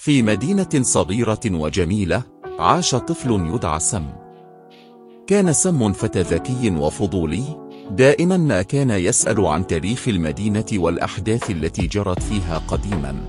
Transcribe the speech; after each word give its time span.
في 0.00 0.22
مدينة 0.22 0.68
صغيرة 0.82 1.40
وجميلة 1.46 2.22
عاش 2.58 2.94
طفل 2.94 3.30
يدعى 3.54 3.80
سم 3.80 4.06
كان 5.26 5.52
سم 5.52 5.92
فتى 5.92 6.22
ذكي 6.22 6.70
وفضولي 6.70 7.42
دائما 7.90 8.36
ما 8.36 8.62
كان 8.62 8.90
يسأل 8.90 9.46
عن 9.46 9.66
تاريخ 9.66 10.08
المدينة 10.08 10.64
والأحداث 10.72 11.50
التي 11.50 11.86
جرت 11.86 12.22
فيها 12.22 12.58
قديما. 12.68 13.26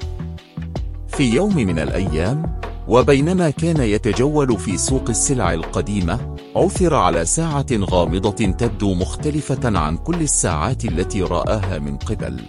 في 1.07 1.23
يوم 1.23 1.55
من 1.55 1.79
الأيام 1.79 2.59
وبينما 2.87 3.49
كان 3.49 3.81
يتجول 3.81 4.59
في 4.59 4.77
سوق 4.77 5.09
السلع 5.09 5.53
القديمة 5.53 6.35
عثر 6.55 6.95
على 6.95 7.25
ساعة 7.25 7.67
غامضة 7.71 8.45
تبدو 8.45 8.93
مختلفة 8.93 9.79
عن 9.79 9.97
كل 9.97 10.21
الساعات 10.21 10.85
التي 10.85 11.21
رآها 11.21 11.79
من 11.79 11.97
قبل. 11.97 12.41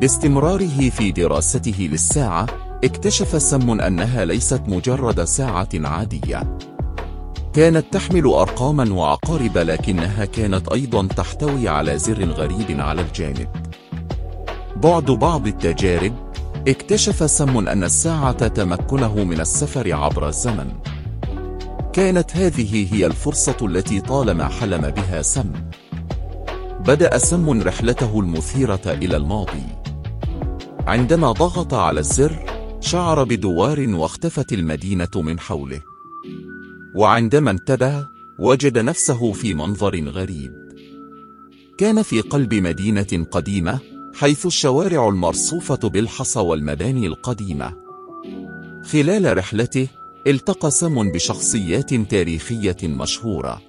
باستمراره 0.00 0.90
في 0.90 1.12
دراسته 1.12 1.88
للساعة 1.92 2.65
اكتشف 2.86 3.42
سم 3.42 3.80
أنها 3.80 4.24
ليست 4.24 4.62
مجرد 4.66 5.24
ساعة 5.24 5.68
عادية. 5.74 6.58
كانت 7.52 7.92
تحمل 7.92 8.26
أرقاما 8.26 8.94
وعقارب 8.94 9.58
لكنها 9.58 10.24
كانت 10.24 10.68
أيضا 10.68 11.06
تحتوي 11.06 11.68
على 11.68 11.98
زر 11.98 12.24
غريب 12.24 12.80
على 12.80 13.00
الجانب. 13.00 13.48
بعد 14.76 15.04
بعض 15.04 15.46
التجارب 15.46 16.12
اكتشف 16.68 17.30
سم 17.30 17.68
أن 17.68 17.84
الساعة 17.84 18.48
تمكنه 18.48 19.14
من 19.24 19.40
السفر 19.40 19.94
عبر 19.94 20.28
الزمن. 20.28 20.72
كانت 21.92 22.36
هذه 22.36 22.94
هي 22.94 23.06
الفرصة 23.06 23.56
التي 23.62 24.00
طالما 24.00 24.48
حلم 24.48 24.90
بها 24.90 25.22
سم. 25.22 25.52
بدأ 26.80 27.18
سم 27.18 27.62
رحلته 27.62 28.20
المثيرة 28.20 28.82
إلى 28.86 29.16
الماضي. 29.16 29.66
عندما 30.86 31.32
ضغط 31.32 31.74
على 31.74 32.00
الزر 32.00 32.55
شعر 32.80 33.24
بدوار 33.24 33.86
واختفت 33.88 34.52
المدينة 34.52 35.08
من 35.16 35.40
حوله. 35.40 35.82
وعندما 36.94 37.50
انتبه 37.50 38.06
وجد 38.38 38.78
نفسه 38.78 39.32
في 39.32 39.54
منظر 39.54 40.08
غريب. 40.08 40.52
كان 41.78 42.02
في 42.02 42.20
قلب 42.20 42.54
مدينة 42.54 43.26
قديمة 43.30 43.78
حيث 44.14 44.46
الشوارع 44.46 45.08
المرصوفة 45.08 45.88
بالحصى 45.88 46.40
والمباني 46.40 47.06
القديمة. 47.06 47.72
خلال 48.84 49.38
رحلته 49.38 49.88
التقى 50.26 50.70
سم 50.70 51.12
بشخصيات 51.12 51.94
تاريخية 51.94 52.76
مشهورة. 52.82 53.62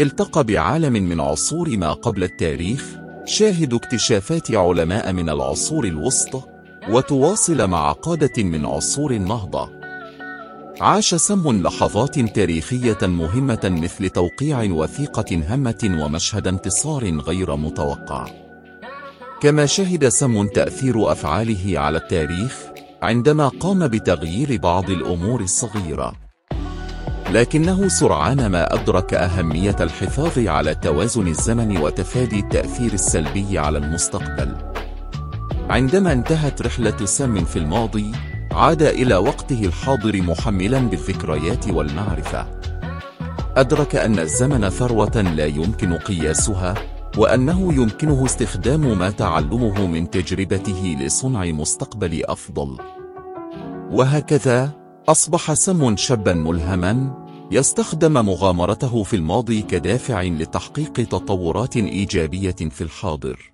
التقى 0.00 0.44
بعالم 0.44 0.92
من 0.92 1.20
عصور 1.20 1.76
ما 1.76 1.92
قبل 1.92 2.24
التاريخ 2.24 2.96
شاهد 3.24 3.74
اكتشافات 3.74 4.50
علماء 4.54 5.12
من 5.12 5.28
العصور 5.28 5.84
الوسطى 5.84 6.53
وتواصل 6.88 7.66
مع 7.68 7.92
قادة 7.92 8.42
من 8.42 8.66
عصور 8.66 9.10
النهضة. 9.10 9.70
عاش 10.80 11.14
سم 11.14 11.62
لحظات 11.62 12.18
تاريخية 12.18 12.98
مهمة 13.02 13.60
مثل 13.64 14.08
توقيع 14.08 14.62
وثيقة 14.62 15.42
هامة 15.48 15.98
ومشهد 16.04 16.48
انتصار 16.48 17.20
غير 17.20 17.56
متوقع. 17.56 18.26
كما 19.40 19.66
شهد 19.66 20.08
سم 20.08 20.46
تأثير 20.46 21.12
أفعاله 21.12 21.78
على 21.78 21.98
التاريخ 21.98 22.56
عندما 23.02 23.48
قام 23.48 23.88
بتغيير 23.88 24.60
بعض 24.60 24.90
الأمور 24.90 25.40
الصغيرة. 25.40 26.12
لكنه 27.30 27.88
سرعان 27.88 28.46
ما 28.46 28.74
أدرك 28.74 29.14
أهمية 29.14 29.76
الحفاظ 29.80 30.38
على 30.38 30.74
توازن 30.74 31.26
الزمن 31.26 31.76
وتفادي 31.76 32.40
التأثير 32.40 32.92
السلبي 32.92 33.58
على 33.58 33.78
المستقبل. 33.78 34.73
عندما 35.70 36.12
انتهت 36.12 36.62
رحلة 36.62 37.04
سم 37.04 37.44
في 37.44 37.58
الماضي 37.58 38.12
عاد 38.52 38.82
إلى 38.82 39.16
وقته 39.16 39.64
الحاضر 39.64 40.22
محملا 40.22 40.78
بالذكريات 40.78 41.68
والمعرفة. 41.68 42.60
أدرك 43.56 43.96
أن 43.96 44.18
الزمن 44.18 44.68
ثروة 44.68 45.20
لا 45.20 45.46
يمكن 45.46 45.92
قياسها 45.92 46.74
وأنه 47.16 47.74
يمكنه 47.74 48.24
استخدام 48.24 48.98
ما 48.98 49.10
تعلمه 49.10 49.86
من 49.86 50.10
تجربته 50.10 50.96
لصنع 51.00 51.44
مستقبل 51.44 52.24
أفضل. 52.24 52.78
وهكذا 53.90 54.70
أصبح 55.08 55.52
سم 55.52 55.96
شابا 55.96 56.34
ملهما 56.34 57.24
يستخدم 57.50 58.12
مغامرته 58.12 59.02
في 59.02 59.16
الماضي 59.16 59.62
كدافع 59.62 60.22
لتحقيق 60.22 60.92
تطورات 60.92 61.76
إيجابية 61.76 62.56
في 62.70 62.80
الحاضر. 62.80 63.53